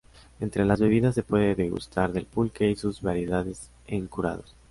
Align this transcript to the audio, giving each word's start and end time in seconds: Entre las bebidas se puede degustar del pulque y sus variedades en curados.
Entre 0.39 0.65
las 0.65 0.79
bebidas 0.79 1.13
se 1.13 1.21
puede 1.21 1.53
degustar 1.53 2.11
del 2.11 2.25
pulque 2.25 2.67
y 2.71 2.75
sus 2.75 3.03
variedades 3.03 3.69
en 3.85 4.07
curados. 4.07 4.55